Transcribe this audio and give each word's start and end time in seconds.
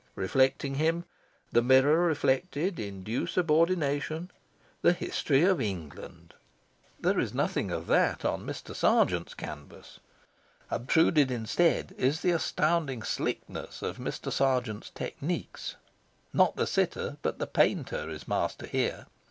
Reflecting 0.15 0.73
him, 0.73 1.05
the 1.51 1.61
mirror 1.61 1.99
reflected, 1.99 2.79
in 2.79 3.03
due 3.03 3.27
subordination, 3.27 4.31
the 4.81 4.93
history 4.93 5.43
of 5.43 5.61
England. 5.61 6.33
There 6.99 7.19
is 7.19 7.35
nothing 7.35 7.69
of 7.69 7.85
that 7.85 8.25
on 8.25 8.43
Mr. 8.43 8.75
Sargent's 8.75 9.35
canvas. 9.35 9.99
Obtruded 10.71 11.29
instead 11.29 11.93
is 11.99 12.21
the 12.21 12.31
astounding 12.31 13.03
slickness 13.03 13.83
of 13.83 13.99
Mr. 13.99 14.31
Sargent's 14.31 14.89
technique: 14.89 15.59
not 16.33 16.55
the 16.55 16.65
sitter, 16.65 17.17
but 17.21 17.37
the 17.37 17.45
painter, 17.45 18.09
is 18.09 18.27
master 18.27 18.65
here. 18.65 19.05